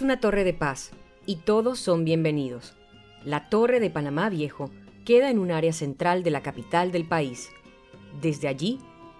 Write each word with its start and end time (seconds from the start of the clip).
una 0.00 0.20
torre 0.20 0.42
de 0.42 0.54
paz 0.54 0.92
y 1.26 1.36
todos 1.36 1.78
son 1.78 2.06
bienvenidos. 2.06 2.74
La 3.26 3.50
Torre 3.50 3.78
de 3.78 3.90
Panamá 3.90 4.30
Viejo 4.30 4.70
queda 5.04 5.28
en 5.30 5.38
un 5.38 5.50
área 5.50 5.74
central 5.74 6.22
de 6.22 6.30
la 6.30 6.42
capital 6.42 6.92
del 6.92 7.06
país. 7.06 7.50
Desde 8.22 8.48
allí 8.48 8.78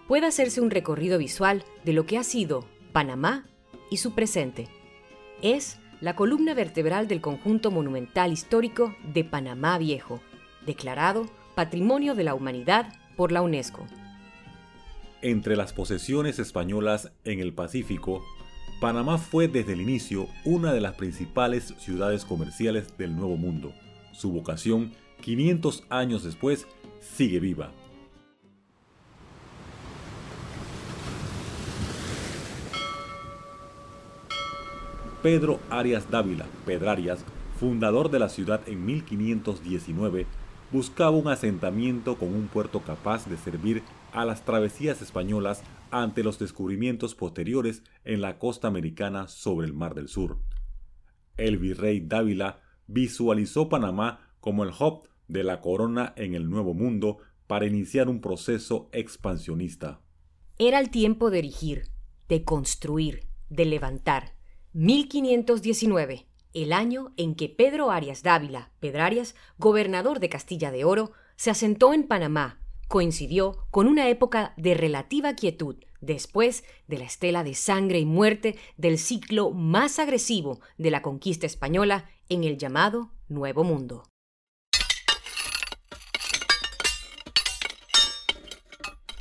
puede 0.09 0.27
hacerse 0.27 0.63
un 0.63 0.71
recorrido 0.71 1.19
visual 1.19 1.63
de 1.85 1.93
lo 1.93 2.07
que 2.07 2.17
ha 2.17 2.25
sido 2.25 2.65
Panamá 2.93 3.47
y 3.91 3.99
su 3.99 4.15
presente. 4.15 4.69
Es 5.43 5.79
la 6.01 6.17
columna 6.17 6.55
vertebral 6.55 7.07
del 7.07 7.21
conjunto 7.21 7.71
monumental 7.71 8.33
histórico 8.33 8.97
de 9.13 9.25
Panamá 9.25 9.77
Viejo, 9.77 10.23
declarado 10.65 11.27
Patrimonio 11.55 12.15
de 12.15 12.25
la 12.25 12.35
Humanidad 12.35 12.95
por 13.15 13.31
la 13.31 13.43
UNESCO. 13.43 13.87
Entre 15.21 15.55
las 15.55 15.75
posesiones 15.75 16.39
españolas 16.39 17.13
en 17.25 17.41
el 17.41 17.53
Pacífico, 17.53 18.25
Panamá 18.81 19.17
fue 19.17 19.49
desde 19.49 19.73
el 19.73 19.81
inicio 19.81 20.29
una 20.45 20.75
de 20.75 20.83
las 20.83 20.97
principales 20.97 21.75
ciudades 21.79 22.27
comerciales 22.27 22.97
del 22.99 23.17
Nuevo 23.17 23.39
Mundo. 23.39 23.73
Su 24.13 24.31
vocación, 24.31 24.93
500 25.23 25.85
años 25.89 26.23
después, 26.25 26.67
sigue 27.01 27.41
viva. 27.41 27.73
Pedro 35.23 35.59
Arias 35.71 36.11
Dávila, 36.11 36.45
Pedrarias, 36.67 37.25
fundador 37.59 38.11
de 38.11 38.19
la 38.19 38.29
ciudad 38.29 38.61
en 38.67 38.85
1519, 38.85 40.27
buscaba 40.71 41.13
un 41.13 41.29
asentamiento 41.29 42.17
con 42.17 42.35
un 42.35 42.47
puerto 42.49 42.81
capaz 42.81 43.27
de 43.27 43.39
servir 43.39 43.83
a 44.13 44.27
las 44.27 44.45
travesías 44.45 45.01
españolas 45.01 45.63
ante 45.91 46.23
los 46.23 46.39
descubrimientos 46.39 47.15
posteriores 47.15 47.83
en 48.05 48.21
la 48.21 48.39
costa 48.39 48.69
americana 48.69 49.29
sobre 49.29 49.67
el 49.67 49.73
Mar 49.73 49.95
del 49.95 50.09
Sur. 50.09 50.39
El 51.37 51.59
virrey 51.59 52.01
Dávila 52.01 52.61
visualizó 52.87 53.69
Panamá 53.69 54.33
como 54.41 54.65
el 54.65 54.71
hub 54.71 55.09
de 55.29 55.45
la 55.45 55.61
corona 55.61 56.13
en 56.17 56.35
el 56.35 56.49
Nuevo 56.49 56.75
Mundo 56.75 57.19
para 57.47 57.67
iniciar 57.67 58.09
un 58.09 58.21
proceso 58.21 58.89
expansionista. 58.93 60.01
Era 60.59 60.79
el 60.79 60.91
tiempo 60.91 61.31
de 61.31 61.39
erigir, 61.41 61.89
de 62.29 62.45
construir, 62.45 63.27
de 63.49 63.67
levantar. 63.67 64.35
1519, 64.73 66.27
el 66.55 66.73
año 66.73 67.13
en 67.17 67.35
que 67.35 67.49
Pedro 67.49 67.91
Arias 67.91 68.23
Dávila, 68.23 68.73
Pedrarias, 68.81 69.35
gobernador 69.59 70.21
de 70.21 70.29
Castilla 70.29 70.71
de 70.71 70.85
Oro, 70.85 71.13
se 71.37 71.51
asentó 71.51 71.93
en 71.93 72.07
Panamá, 72.07 72.59
coincidió 72.89 73.67
con 73.71 73.87
una 73.87 74.09
época 74.09 74.55
de 74.57 74.75
relativa 74.75 75.35
quietud 75.35 75.77
después 76.01 76.65
de 76.87 76.99
la 76.99 77.05
estela 77.05 77.45
de 77.45 77.55
sangre 77.55 77.99
y 77.99 78.05
muerte 78.05 78.57
del 78.77 78.99
ciclo 78.99 79.51
más 79.51 79.99
agresivo 79.99 80.61
de 80.79 80.91
la 80.91 81.03
conquista 81.03 81.47
española 81.47 82.09
en 82.29 82.45
el 82.45 82.59
llamado 82.59 83.11
Nuevo 83.29 83.65
Mundo. 83.65 84.05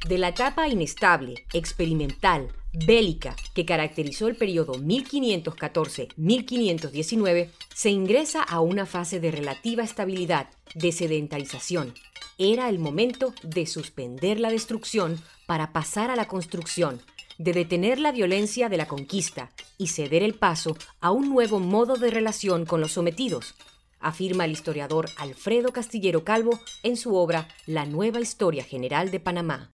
De 0.08 0.20
la 0.20 0.28
etapa 0.30 0.68
inestable, 0.68 1.46
experimental, 1.52 2.50
bélica 2.86 3.36
que 3.56 3.66
caracterizó 3.66 4.28
el 4.28 4.36
periodo 4.36 4.76
1514-1519, 4.76 7.50
se 7.74 7.90
ingresa 7.90 8.44
a 8.44 8.60
una 8.60 8.86
fase 8.86 9.20
de 9.20 9.32
relativa 9.32 9.84
estabilidad, 9.84 10.48
de 10.76 10.92
sedentarización. 10.92 11.96
Era 12.38 12.68
el 12.68 12.80
momento 12.80 13.34
de 13.44 13.66
suspender 13.66 14.42
la 14.42 14.50
destrucción 14.50 15.22
para 15.46 15.72
pasar 15.72 16.12
a 16.12 16.18
la 16.18 16.28
construcción, 16.28 17.02
de 17.38 17.54
detener 17.54 17.98
la 18.00 18.12
violencia 18.12 18.68
de 18.68 18.76
la 18.76 18.88
conquista 18.88 19.52
y 19.78 19.88
ceder 19.88 20.22
el 20.22 20.34
paso 20.34 20.76
a 21.00 21.12
un 21.12 21.30
nuevo 21.30 21.60
modo 21.60 21.96
de 21.96 22.12
relación 22.12 22.66
con 22.66 22.82
los 22.82 22.94
sometidos, 22.94 23.56
afirma 24.00 24.44
el 24.44 24.52
historiador 24.52 25.10
Alfredo 25.18 25.72
Castillero 25.72 26.26
Calvo 26.26 26.60
en 26.84 26.98
su 26.98 27.16
obra 27.16 27.48
La 27.66 27.86
nueva 27.86 28.20
historia 28.20 28.64
general 28.64 29.12
de 29.12 29.22
Panamá. 29.22 29.72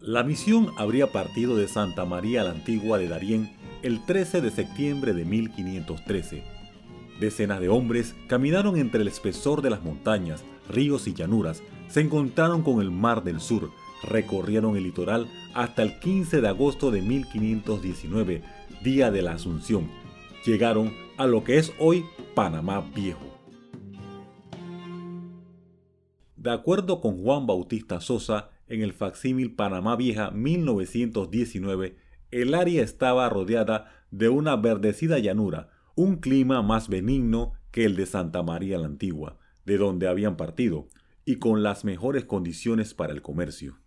La 0.00 0.24
misión 0.24 0.72
habría 0.78 1.12
partido 1.12 1.56
de 1.56 1.68
Santa 1.68 2.04
María 2.04 2.42
la 2.42 2.50
Antigua 2.50 2.98
de 2.98 3.06
Darién 3.06 3.56
el 3.82 4.04
13 4.04 4.40
de 4.40 4.50
septiembre 4.50 5.12
de 5.12 5.24
1513. 5.24 6.61
Decenas 7.20 7.60
de 7.60 7.68
hombres 7.68 8.14
caminaron 8.26 8.76
entre 8.76 9.02
el 9.02 9.08
espesor 9.08 9.62
de 9.62 9.70
las 9.70 9.82
montañas, 9.82 10.44
ríos 10.68 11.06
y 11.06 11.14
llanuras, 11.14 11.62
se 11.88 12.00
encontraron 12.00 12.62
con 12.62 12.80
el 12.80 12.90
Mar 12.90 13.22
del 13.22 13.40
Sur, 13.40 13.70
recorrieron 14.02 14.76
el 14.76 14.84
litoral 14.84 15.28
hasta 15.54 15.82
el 15.82 15.98
15 15.98 16.40
de 16.40 16.48
agosto 16.48 16.90
de 16.90 17.02
1519, 17.02 18.42
día 18.82 19.10
de 19.10 19.22
la 19.22 19.32
Asunción. 19.32 19.88
Llegaron 20.44 20.92
a 21.18 21.26
lo 21.26 21.44
que 21.44 21.58
es 21.58 21.72
hoy 21.78 22.04
Panamá 22.34 22.80
Viejo. 22.94 23.32
De 26.36 26.50
acuerdo 26.50 27.00
con 27.00 27.22
Juan 27.22 27.46
Bautista 27.46 28.00
Sosa, 28.00 28.50
en 28.66 28.82
el 28.82 28.92
facsímil 28.92 29.54
Panamá 29.54 29.94
Vieja 29.94 30.30
1919, 30.30 31.96
el 32.32 32.54
área 32.54 32.82
estaba 32.82 33.28
rodeada 33.28 33.92
de 34.10 34.28
una 34.28 34.56
verdecida 34.56 35.18
llanura, 35.18 35.68
un 35.94 36.16
clima 36.16 36.62
más 36.62 36.88
benigno 36.88 37.52
que 37.70 37.84
el 37.84 37.96
de 37.96 38.06
Santa 38.06 38.42
María 38.42 38.78
la 38.78 38.86
Antigua, 38.86 39.38
de 39.64 39.76
donde 39.76 40.08
habían 40.08 40.36
partido, 40.36 40.88
y 41.24 41.36
con 41.36 41.62
las 41.62 41.84
mejores 41.84 42.24
condiciones 42.24 42.94
para 42.94 43.12
el 43.12 43.22
comercio. 43.22 43.78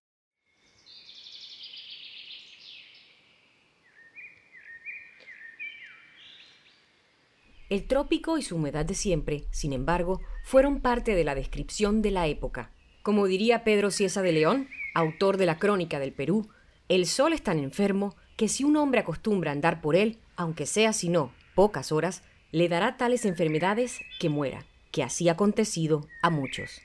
El 7.67 7.87
trópico 7.87 8.37
y 8.37 8.43
su 8.43 8.57
humedad 8.57 8.85
de 8.85 8.93
siempre, 8.93 9.47
sin 9.49 9.73
embargo, 9.73 10.21
fueron 10.43 10.81
parte 10.81 11.15
de 11.15 11.23
la 11.23 11.33
descripción 11.33 12.03
de 12.03 12.11
la 12.11 12.27
época. 12.27 12.71
Como 13.01 13.25
diría 13.25 13.63
Pedro 13.63 13.89
Ciesa 13.89 14.21
de 14.21 14.31
León, 14.31 14.69
autor 14.93 15.37
de 15.37 15.47
la 15.47 15.57
Crónica 15.57 15.99
del 15.99 16.13
Perú, 16.13 16.47
el 16.87 17.07
sol 17.07 17.33
es 17.33 17.41
tan 17.41 17.57
enfermo 17.57 18.15
que 18.37 18.47
si 18.47 18.63
un 18.63 18.77
hombre 18.77 18.99
acostumbra 18.99 19.51
andar 19.51 19.81
por 19.81 19.95
él, 19.95 20.19
aunque 20.35 20.67
sea 20.67 20.93
si 20.93 21.09
no 21.09 21.31
pocas 21.55 21.91
horas, 21.91 22.21
le 22.51 22.69
dará 22.69 22.97
tales 22.97 23.25
enfermedades 23.25 23.99
que 24.19 24.29
muera, 24.29 24.65
que 24.91 25.03
así 25.03 25.29
ha 25.29 25.33
acontecido 25.33 26.07
a 26.21 26.29
muchos. 26.29 26.81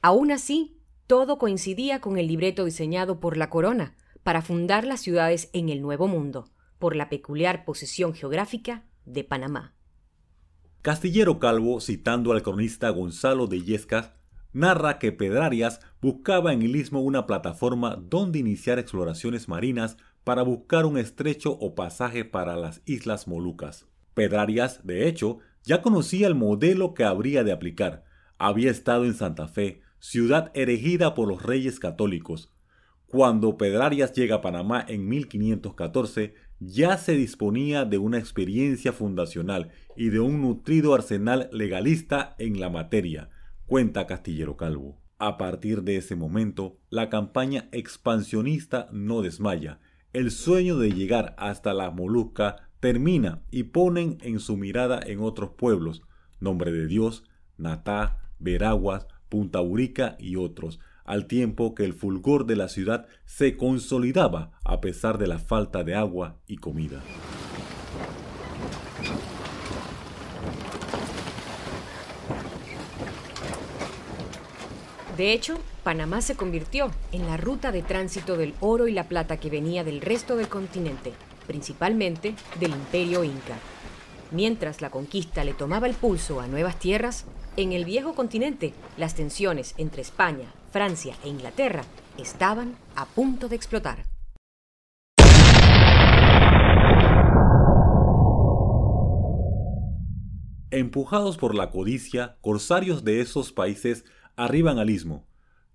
Aún 0.00 0.32
así, 0.32 0.80
todo 1.06 1.38
coincidía 1.38 2.00
con 2.00 2.18
el 2.18 2.26
libreto 2.26 2.64
diseñado 2.64 3.20
por 3.20 3.36
la 3.36 3.50
corona 3.50 3.94
para 4.22 4.42
fundar 4.42 4.86
las 4.86 5.00
ciudades 5.00 5.50
en 5.52 5.68
el 5.68 5.82
Nuevo 5.82 6.08
Mundo, 6.08 6.50
por 6.78 6.96
la 6.96 7.08
peculiar 7.08 7.64
posición 7.64 8.14
geográfica 8.14 8.84
de 9.04 9.24
Panamá. 9.24 9.74
Castillero 10.82 11.38
Calvo, 11.38 11.80
citando 11.80 12.32
al 12.32 12.42
cronista 12.42 12.90
Gonzalo 12.90 13.46
de 13.46 13.62
Yescas, 13.62 14.12
narra 14.52 14.98
que 14.98 15.12
Pedrarias 15.12 15.80
buscaba 16.00 16.52
en 16.52 16.62
el 16.62 16.76
istmo 16.76 17.00
una 17.00 17.26
plataforma 17.26 17.96
donde 17.96 18.38
iniciar 18.38 18.78
exploraciones 18.78 19.48
marinas 19.48 19.96
para 20.28 20.42
buscar 20.42 20.84
un 20.84 20.98
estrecho 20.98 21.52
o 21.58 21.74
pasaje 21.74 22.22
para 22.22 22.54
las 22.54 22.82
Islas 22.84 23.26
Molucas. 23.26 23.86
Pedrarias, 24.12 24.86
de 24.86 25.08
hecho, 25.08 25.38
ya 25.64 25.80
conocía 25.80 26.26
el 26.26 26.34
modelo 26.34 26.92
que 26.92 27.04
habría 27.04 27.44
de 27.44 27.52
aplicar. 27.52 28.04
Había 28.36 28.70
estado 28.70 29.06
en 29.06 29.14
Santa 29.14 29.48
Fe, 29.48 29.80
ciudad 30.00 30.50
erigida 30.52 31.14
por 31.14 31.28
los 31.28 31.42
reyes 31.42 31.80
católicos. 31.80 32.52
Cuando 33.06 33.56
Pedrarias 33.56 34.12
llega 34.12 34.34
a 34.34 34.40
Panamá 34.42 34.84
en 34.86 35.08
1514, 35.08 36.34
ya 36.60 36.98
se 36.98 37.12
disponía 37.14 37.86
de 37.86 37.96
una 37.96 38.18
experiencia 38.18 38.92
fundacional 38.92 39.70
y 39.96 40.10
de 40.10 40.20
un 40.20 40.42
nutrido 40.42 40.92
arsenal 40.92 41.48
legalista 41.52 42.36
en 42.38 42.60
la 42.60 42.68
materia 42.68 43.30
cuenta 43.66 44.06
Castillero 44.06 44.58
Calvo. 44.58 45.00
A 45.18 45.38
partir 45.38 45.84
de 45.84 45.96
ese 45.96 46.16
momento, 46.16 46.76
la 46.90 47.08
campaña 47.08 47.70
expansionista 47.72 48.90
no 48.92 49.22
desmaya. 49.22 49.80
El 50.14 50.30
sueño 50.30 50.78
de 50.78 50.90
llegar 50.92 51.34
hasta 51.36 51.74
la 51.74 51.90
Molucca 51.90 52.70
termina 52.80 53.42
y 53.50 53.64
ponen 53.64 54.16
en 54.22 54.40
su 54.40 54.56
mirada 54.56 55.00
en 55.04 55.20
otros 55.20 55.50
pueblos, 55.50 56.02
Nombre 56.40 56.72
de 56.72 56.86
Dios, 56.86 57.24
Natá, 57.58 58.18
Veraguas, 58.38 59.06
Punta 59.28 59.60
Urica 59.60 60.16
y 60.18 60.36
otros, 60.36 60.80
al 61.04 61.26
tiempo 61.26 61.74
que 61.74 61.84
el 61.84 61.92
fulgor 61.92 62.46
de 62.46 62.56
la 62.56 62.68
ciudad 62.68 63.06
se 63.26 63.58
consolidaba 63.58 64.52
a 64.64 64.80
pesar 64.80 65.18
de 65.18 65.26
la 65.26 65.38
falta 65.38 65.84
de 65.84 65.94
agua 65.94 66.38
y 66.46 66.56
comida. 66.56 67.02
De 75.18 75.32
hecho, 75.32 75.58
Panamá 75.82 76.20
se 76.20 76.36
convirtió 76.36 76.92
en 77.10 77.26
la 77.26 77.36
ruta 77.36 77.72
de 77.72 77.82
tránsito 77.82 78.36
del 78.36 78.54
oro 78.60 78.86
y 78.86 78.92
la 78.92 79.08
plata 79.08 79.36
que 79.36 79.50
venía 79.50 79.82
del 79.82 80.00
resto 80.00 80.36
del 80.36 80.46
continente, 80.46 81.12
principalmente 81.48 82.36
del 82.60 82.70
imperio 82.70 83.24
inca. 83.24 83.58
Mientras 84.30 84.80
la 84.80 84.90
conquista 84.90 85.42
le 85.42 85.54
tomaba 85.54 85.88
el 85.88 85.94
pulso 85.94 86.40
a 86.40 86.46
nuevas 86.46 86.78
tierras, 86.78 87.24
en 87.56 87.72
el 87.72 87.84
viejo 87.84 88.14
continente 88.14 88.74
las 88.96 89.16
tensiones 89.16 89.74
entre 89.76 90.02
España, 90.02 90.54
Francia 90.70 91.16
e 91.24 91.28
Inglaterra 91.28 91.82
estaban 92.16 92.76
a 92.94 93.04
punto 93.04 93.48
de 93.48 93.56
explotar. 93.56 94.04
Empujados 100.70 101.38
por 101.38 101.56
la 101.56 101.70
codicia, 101.70 102.36
corsarios 102.40 103.02
de 103.02 103.20
esos 103.20 103.52
países 103.52 104.04
arriban 104.38 104.78
al 104.78 104.88
istmo, 104.88 105.26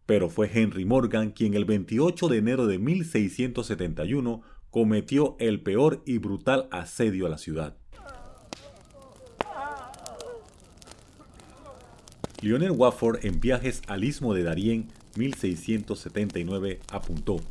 pero 0.06 0.30
fue 0.30 0.50
Henry 0.51 0.86
Morgan 0.86 1.31
quien 1.31 1.54
el 1.54 1.65
28 1.65 2.30
de 2.30 2.38
enero 2.38 2.65
de 2.65 2.80
1671 2.80 4.42
cometió 4.71 5.36
el 5.39 5.62
peor 5.62 6.01
y 6.06 6.18
brutal 6.18 6.69
asedio 6.71 7.25
a 7.25 7.30
la 7.30 7.38
ciudad. 7.38 7.75
Lionel 12.42 12.71
Wafford 12.71 13.25
en 13.25 13.39
viajes 13.42 13.81
al 13.88 14.06
istmo 14.06 14.33
de 14.33 14.44
Darién 14.44 14.88
1679 15.18 16.80
apuntó, 16.89 17.42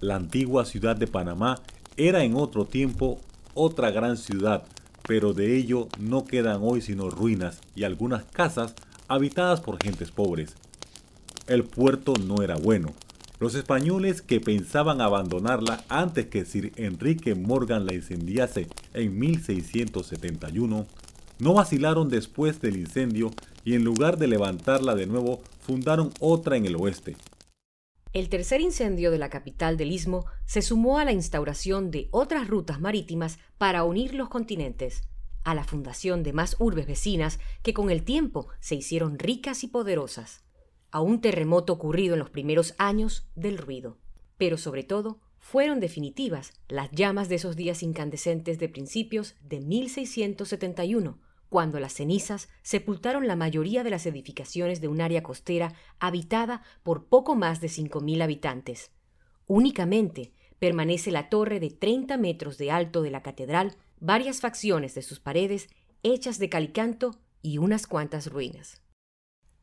la 0.00 0.16
antigua 0.16 0.66
ciudad 0.66 0.94
de 0.94 1.06
Panamá 1.06 1.56
era 1.96 2.22
en 2.22 2.36
otro 2.36 2.66
tiempo 2.66 3.18
otra 3.54 3.90
gran 3.90 4.18
ciudad, 4.18 4.64
pero 5.08 5.32
de 5.32 5.56
ello 5.56 5.88
no 5.98 6.24
quedan 6.24 6.60
hoy 6.62 6.82
sino 6.82 7.08
ruinas 7.08 7.60
y 7.74 7.84
algunas 7.84 8.24
casas 8.24 8.74
habitadas 9.08 9.60
por 9.60 9.82
gentes 9.82 10.10
pobres. 10.10 10.54
El 11.46 11.64
puerto 11.64 12.14
no 12.14 12.42
era 12.42 12.56
bueno. 12.56 12.94
Los 13.40 13.54
españoles 13.54 14.22
que 14.22 14.40
pensaban 14.40 15.00
abandonarla 15.00 15.84
antes 15.88 16.26
que 16.26 16.44
Sir 16.44 16.72
Enrique 16.76 17.34
Morgan 17.34 17.84
la 17.84 17.94
incendiase 17.94 18.68
en 18.94 19.18
1671, 19.18 20.86
no 21.40 21.54
vacilaron 21.54 22.08
después 22.08 22.60
del 22.60 22.76
incendio 22.76 23.32
y 23.64 23.74
en 23.74 23.84
lugar 23.84 24.18
de 24.18 24.28
levantarla 24.28 24.94
de 24.94 25.06
nuevo, 25.06 25.42
fundaron 25.60 26.10
otra 26.20 26.56
en 26.56 26.66
el 26.66 26.76
oeste. 26.76 27.16
El 28.12 28.28
tercer 28.28 28.60
incendio 28.60 29.10
de 29.10 29.18
la 29.18 29.28
capital 29.28 29.76
del 29.76 29.90
istmo 29.90 30.26
se 30.46 30.62
sumó 30.62 31.00
a 31.00 31.04
la 31.04 31.10
instauración 31.10 31.90
de 31.90 32.08
otras 32.12 32.46
rutas 32.46 32.80
marítimas 32.80 33.38
para 33.58 33.82
unir 33.82 34.14
los 34.14 34.28
continentes, 34.28 35.02
a 35.44 35.54
la 35.54 35.64
fundación 35.64 36.22
de 36.22 36.32
más 36.32 36.56
urbes 36.58 36.86
vecinas 36.86 37.38
que 37.62 37.74
con 37.74 37.90
el 37.90 38.02
tiempo 38.02 38.48
se 38.60 38.74
hicieron 38.74 39.18
ricas 39.18 39.62
y 39.62 39.68
poderosas 39.68 40.44
a 40.90 41.00
un 41.00 41.20
terremoto 41.20 41.72
ocurrido 41.72 42.14
en 42.14 42.20
los 42.20 42.30
primeros 42.30 42.74
años 42.78 43.28
del 43.34 43.58
ruido. 43.58 43.98
Pero 44.38 44.56
sobre 44.56 44.84
todo, 44.84 45.20
fueron 45.40 45.80
definitivas 45.80 46.52
las 46.68 46.90
llamas 46.92 47.28
de 47.28 47.34
esos 47.34 47.56
días 47.56 47.82
incandescentes 47.82 48.58
de 48.58 48.68
principios 48.68 49.34
de 49.42 49.60
1671, 49.60 51.20
cuando 51.48 51.80
las 51.80 51.92
cenizas 51.92 52.48
sepultaron 52.62 53.26
la 53.26 53.36
mayoría 53.36 53.84
de 53.84 53.90
las 53.90 54.06
edificaciones 54.06 54.80
de 54.80 54.88
un 54.88 55.00
área 55.00 55.22
costera 55.22 55.74
habitada 55.98 56.62
por 56.82 57.06
poco 57.08 57.34
más 57.34 57.60
de 57.60 57.68
5.000 57.68 58.22
habitantes. 58.22 58.92
Únicamente 59.46 60.32
permanece 60.58 61.10
la 61.10 61.28
torre 61.28 61.60
de 61.60 61.70
30 61.70 62.16
metros 62.16 62.56
de 62.56 62.70
alto 62.70 63.02
de 63.02 63.10
la 63.10 63.22
catedral, 63.22 63.76
varias 64.04 64.42
facciones 64.42 64.94
de 64.94 65.00
sus 65.00 65.18
paredes 65.18 65.70
hechas 66.02 66.38
de 66.38 66.50
calicanto 66.50 67.12
y 67.40 67.56
unas 67.56 67.86
cuantas 67.86 68.30
ruinas. 68.30 68.82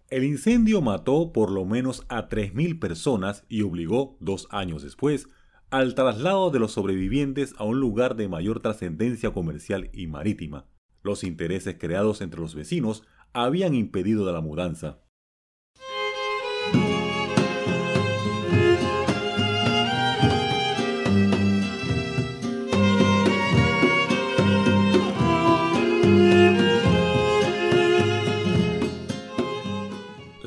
El 0.10 0.24
incendio 0.24 0.82
mató 0.82 1.32
por 1.32 1.52
lo 1.52 1.64
menos 1.64 2.06
a 2.10 2.28
3.000 2.28 2.80
personas 2.80 3.46
y 3.50 3.62
obligó, 3.62 4.18
dos 4.20 4.48
años 4.50 4.82
después, 4.82 5.28
al 5.70 5.94
traslado 5.94 6.50
de 6.50 6.60
los 6.60 6.72
sobrevivientes 6.74 7.54
a 7.58 7.66
un 7.66 7.80
lugar 7.80 8.16
de 8.16 8.28
mayor 8.28 8.62
trascendencia 8.62 9.32
comercial 9.32 9.92
y 9.94 10.08
marítima. 10.08 10.66
Los 11.04 11.24
intereses 11.24 11.78
creados 11.80 12.20
entre 12.22 12.42
los 12.42 12.56
vecinos 12.56 13.04
habían 13.34 13.76
impedido 13.76 14.30
la 14.34 14.42
mudanza. 14.42 15.02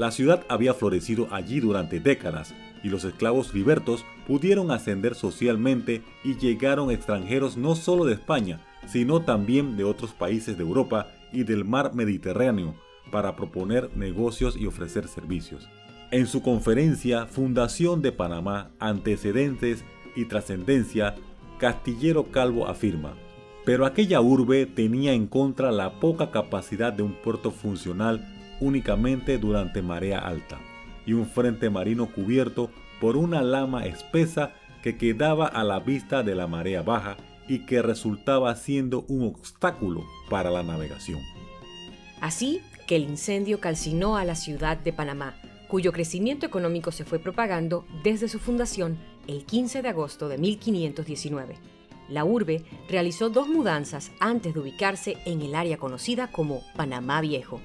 La 0.05 0.11
ciudad 0.11 0.45
había 0.51 0.75
florecido 0.75 1.29
allí 1.31 1.61
durante 1.61 1.99
décadas 1.99 2.55
y 2.83 2.91
los 2.91 3.05
esclavos 3.05 3.55
libertos 3.55 4.05
pudieron 4.27 4.71
ascender 4.71 5.15
socialmente 5.15 6.03
y 6.23 6.37
llegaron 6.37 6.91
extranjeros 6.91 7.57
no 7.57 7.75
solo 7.75 8.05
de 8.05 8.13
España, 8.13 8.61
sino 8.87 9.23
también 9.23 9.79
de 9.79 9.85
otros 9.85 10.13
países 10.13 10.59
de 10.59 10.63
Europa 10.63 11.09
y 11.33 11.45
del 11.45 11.65
mar 11.65 11.95
Mediterráneo 11.95 12.75
para 13.11 13.35
proponer 13.35 13.97
negocios 13.97 14.59
y 14.59 14.67
ofrecer 14.67 15.09
servicios. 15.09 15.71
En 16.11 16.27
su 16.27 16.43
conferencia 16.43 17.25
Fundación 17.25 18.03
de 18.03 18.13
Panamá, 18.13 18.73
Antecedentes 18.81 19.87
y 20.15 20.27
Trascendencia, 20.27 21.15
Castillero 21.59 22.31
Calvo 22.31 22.69
afirma, 22.69 23.15
pero 23.65 23.87
aquella 23.87 24.21
urbe 24.21 24.67
tenía 24.67 25.15
en 25.15 25.27
contra 25.27 25.73
la 25.73 25.99
poca 25.99 26.31
capacidad 26.31 26.93
de 26.93 27.03
un 27.03 27.15
puerto 27.15 27.51
funcional 27.51 28.34
únicamente 28.61 29.39
durante 29.39 29.83
marea 29.83 30.19
alta, 30.19 30.59
y 31.07 31.13
un 31.13 31.27
frente 31.27 31.71
marino 31.71 32.07
cubierto 32.07 32.71
por 33.01 33.17
una 33.17 33.43
lama 33.43 33.87
espesa 33.87 34.53
que 34.83 34.97
quedaba 34.97 35.47
a 35.47 35.65
la 35.65 35.81
vista 35.81 36.23
de 36.23 36.35
la 36.35 36.47
marea 36.47 36.83
baja 36.83 37.17
y 37.49 37.61
que 37.61 37.83
resultaba 37.83 38.55
siendo 38.57 39.05
un 39.09 39.27
obstáculo 39.27 40.05
para 40.31 40.51
la 40.51 40.63
navegación. 40.63 41.21
Así 42.21 42.61
que 42.87 42.97
el 42.97 43.05
incendio 43.05 43.61
calcinó 43.61 44.17
a 44.17 44.25
la 44.25 44.35
ciudad 44.35 44.77
de 44.77 44.93
Panamá, 44.93 45.35
cuyo 45.69 45.93
crecimiento 45.93 46.47
económico 46.47 46.93
se 46.93 47.05
fue 47.05 47.19
propagando 47.19 47.85
desde 48.03 48.29
su 48.29 48.39
fundación 48.39 48.99
el 49.27 49.45
15 49.45 49.83
de 49.83 49.89
agosto 49.89 50.29
de 50.29 50.39
1519. 50.39 51.57
La 52.09 52.25
urbe 52.25 52.63
realizó 52.89 53.31
dos 53.31 53.49
mudanzas 53.49 54.13
antes 54.21 54.55
de 54.55 54.61
ubicarse 54.61 55.17
en 55.25 55.41
el 55.41 55.55
área 55.55 55.79
conocida 55.79 56.31
como 56.31 56.63
Panamá 56.77 57.21
Viejo. 57.23 57.61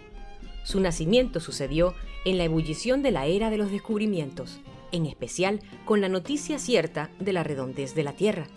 Su 0.64 0.80
nacimiento 0.80 1.40
sucedió 1.40 1.96
en 2.26 2.38
la 2.38 2.44
ebullición 2.44 3.02
de 3.02 3.12
la 3.12 3.26
era 3.26 3.50
de 3.50 3.58
los 3.58 3.72
descubrimientos, 3.72 4.60
en 4.92 5.06
especial 5.06 5.62
con 5.86 6.02
la 6.02 6.10
noticia 6.10 6.60
cierta 6.60 7.10
de 7.20 7.34
la 7.34 7.44
redondez 7.44 7.96
de 7.96 8.04
la 8.04 8.14
Tierra. 8.14 8.48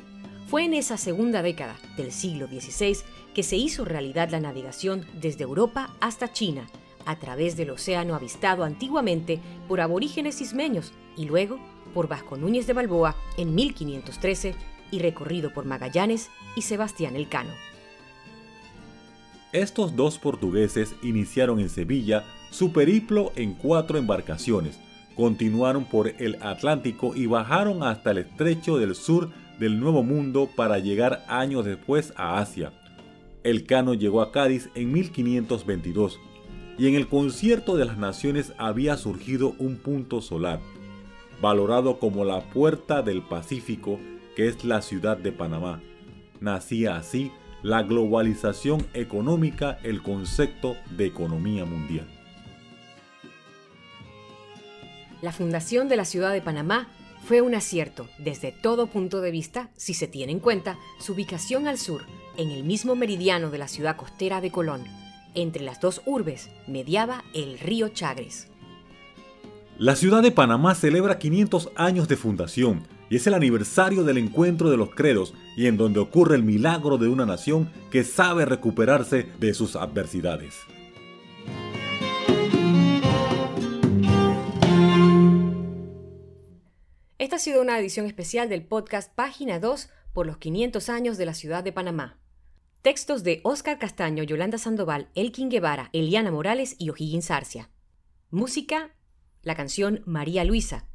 Fue 0.47 0.65
en 0.65 0.75
esa 0.75 0.97
segunda 0.97 1.43
década 1.43 1.77
del 1.97 2.13
siglo 2.13 2.47
XVI 2.47 2.99
que 3.35 3.43
se 3.43 3.57
hizo 3.57 3.85
realidad 3.85 4.31
la 4.31 4.41
navegación 4.41 5.07
desde 5.15 5.45
Europa 5.45 5.95
hasta 6.01 6.33
China, 6.33 6.69
a 7.07 7.19
través 7.19 7.57
del 7.57 7.71
océano 7.71 8.15
avistado 8.15 8.65
antiguamente 8.65 9.41
por 9.69 9.81
aborígenes 9.81 10.41
ismeños 10.41 10.93
y 11.17 11.25
luego 11.25 11.59
por 11.95 12.09
Vasco 12.09 12.37
Núñez 12.37 12.67
de 12.67 12.73
Balboa 12.75 13.17
en 13.37 13.55
1513 13.55 14.55
y 14.91 14.99
recorrido 14.99 15.53
por 15.53 15.65
Magallanes 15.65 16.31
y 16.55 16.63
Sebastián 16.63 17.17
Elcano. 17.17 17.53
Estos 19.53 19.97
dos 19.97 20.19
portugueses 20.19 20.95
iniciaron 21.03 21.61
en 21.61 21.69
Sevilla 21.69 22.25
su 22.51 22.73
periplo 22.73 23.33
en 23.37 23.53
cuatro 23.53 23.99
embarcaciones, 23.99 24.81
continuaron 25.15 25.85
por 25.85 26.09
el 26.09 26.39
Atlántico 26.41 27.15
y 27.15 27.27
bajaron 27.27 27.83
hasta 27.83 28.13
el 28.13 28.19
estrecho 28.19 28.79
del 28.79 28.95
sur 28.95 29.29
del 29.59 29.79
Nuevo 29.79 30.03
Mundo 30.03 30.49
para 30.57 30.79
llegar 30.79 31.23
años 31.29 31.67
después 31.67 32.15
a 32.17 32.39
Asia. 32.39 32.73
El 33.45 33.67
Cano 33.67 33.93
llegó 33.93 34.23
a 34.23 34.33
Cádiz 34.33 34.71
en 34.75 34.91
1522 34.91 36.19
y 36.79 36.89
en 36.89 36.95
el 36.95 37.07
concierto 37.07 37.77
de 37.77 37.85
las 37.85 37.99
naciones 37.99 38.55
había 38.57 38.97
surgido 38.97 39.55
un 39.59 39.77
punto 39.77 40.23
solar, 40.23 40.61
valorado 41.43 41.99
como 41.99 42.25
la 42.25 42.41
puerta 42.41 43.03
del 43.03 43.21
Pacífico, 43.21 44.01
que 44.35 44.49
es 44.49 44.65
la 44.65 44.81
ciudad 44.81 45.19
de 45.19 45.31
Panamá. 45.31 45.83
Nacía 46.41 46.97
así 46.97 47.31
la 47.63 47.83
globalización 47.83 48.87
económica 48.93 49.79
el 49.85 50.03
concepto 50.03 50.77
de 50.91 51.07
economía 51.07 51.65
mundial. 51.65 52.09
La 55.21 55.33
fundación 55.33 55.89
de 55.89 55.97
la 55.97 56.05
ciudad 56.05 56.33
de 56.33 56.43
Panamá 56.43 56.89
fue 57.25 57.41
un 57.41 57.55
acierto 57.55 58.09
desde 58.19 58.51
todo 58.51 58.89
punto 58.89 59.21
de 59.21 59.31
vista 59.31 59.71
si 59.77 59.95
se 59.95 60.09
tiene 60.09 60.33
en 60.33 60.41
cuenta 60.41 60.77
su 60.99 61.13
ubicación 61.13 61.69
al 61.69 61.79
sur, 61.79 62.03
en 62.37 62.51
el 62.51 62.65
mismo 62.65 62.97
meridiano 62.97 63.51
de 63.51 63.59
la 63.59 63.69
ciudad 63.69 63.97
costera 63.97 64.41
de 64.41 64.51
Colón. 64.51 64.83
Entre 65.35 65.63
las 65.63 65.81
dos 65.81 66.03
urbes 66.05 66.51
mediaba 66.67 67.23
el 67.33 67.61
río 67.61 67.89
Chagres. 67.91 68.49
La 69.79 69.95
ciudad 69.95 70.23
de 70.23 70.33
Panamá 70.33 70.75
celebra 70.75 71.19
500 71.19 71.71
años 71.77 72.09
de 72.09 72.17
fundación 72.17 72.83
y 73.13 73.17
es 73.17 73.27
el 73.27 73.35
aniversario 73.35 74.05
del 74.05 74.17
encuentro 74.17 74.71
de 74.71 74.79
los 74.79 74.95
credos 74.95 75.35
y 75.55 75.67
en 75.67 75.77
donde 75.77 76.01
ocurre 76.01 76.35
el 76.35 76.45
milagro 76.45 76.97
de 76.97 77.09
una 77.09 77.27
nación 77.27 77.71
que 77.91 78.05
sabe 78.05 78.47
recuperarse 78.47 79.29
de 79.39 79.53
sus 79.53 79.77
adversidades. 79.77 80.55
Esta 87.19 87.37
ha 87.37 87.39
sido 87.39 87.61
una 87.61 87.79
edición 87.79 88.07
especial 88.07 88.49
del 88.49 88.65
podcast 88.65 89.15
Página 89.15 89.59
2 89.59 89.91
por 90.15 90.27
los 90.27 90.39
500 90.39 90.89
años 90.89 91.19
de 91.19 91.27
la 91.27 91.35
ciudad 91.35 91.63
de 91.63 91.73
Panamá. 91.73 92.19
Textos 92.81 93.23
de 93.25 93.43
Óscar 93.45 93.79
Castaño, 93.79 94.23
Yolanda 94.23 94.57
Sandoval, 94.57 95.11
Elkin 95.15 95.51
Guevara, 95.51 95.91
Eliana 95.93 96.31
Morales 96.31 96.77
y 96.79 96.89
O'Higgins 96.89 97.27
Sarcia. 97.27 97.69
Música, 98.31 98.97
la 99.43 99.55
canción 99.55 100.01
María 100.07 100.45
Luisa, 100.45 100.87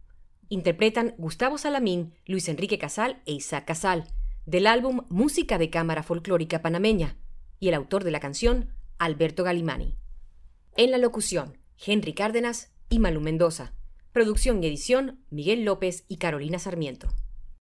interpretan 0.50 1.16
Gustavo 1.18 1.58
Salamín, 1.58 2.14
Luis 2.26 2.48
Enrique 2.50 2.78
Casal 2.78 3.22
e 3.26 3.34
Isaac 3.34 3.66
Casal, 3.66 4.06
del 4.46 4.68
álbum 4.68 5.02
Música 5.10 5.58
de 5.58 5.70
Cámara 5.70 6.04
Folclórica 6.04 6.62
Panameña, 6.62 7.18
y 7.60 7.68
el 7.68 7.74
autor 7.74 8.04
de 8.04 8.12
la 8.12 8.20
canción, 8.20 8.70
Alberto 8.98 9.44
Galimani. 9.44 9.96
En 10.76 10.92
la 10.92 10.98
locución, 10.98 11.58
Henry 11.86 12.14
Cárdenas 12.14 12.72
y 12.90 13.00
Malú 13.00 13.22
Mendoza. 13.22 13.74
Producción 14.14 14.64
y 14.64 14.68
edición, 14.68 15.20
Miguel 15.30 15.66
López 15.66 16.06
y 16.08 16.18
Carolina 16.18 16.60
Sarmiento. 16.60 17.10